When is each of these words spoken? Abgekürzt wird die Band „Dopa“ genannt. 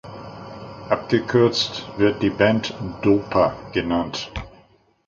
Abgekürzt 0.89 1.83
wird 1.99 2.23
die 2.23 2.31
Band 2.31 2.73
„Dopa“ 3.03 3.55
genannt. 3.71 4.31